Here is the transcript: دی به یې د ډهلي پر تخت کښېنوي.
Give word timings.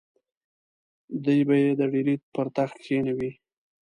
دی 1.23 1.39
به 1.47 1.55
یې 1.63 1.71
د 1.79 1.81
ډهلي 1.91 2.15
پر 2.33 2.47
تخت 2.55 2.75
کښېنوي. 2.83 3.31